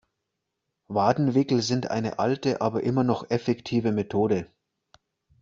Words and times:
Wadenwickel 0.87 1.61
sind 1.61 1.91
eine 1.91 2.17
alte 2.17 2.59
aber 2.59 2.81
immer 2.81 3.03
noch 3.03 3.29
effektive 3.29 3.91
Methode. 3.91 4.47